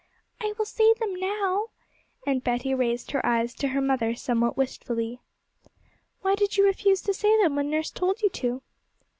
[0.41, 1.67] 'I will say them now';
[2.25, 5.21] and Betty raised her eyes to her mother somewhat wistfully.
[6.23, 8.63] 'Why did you refuse to say them when nurse told you to?'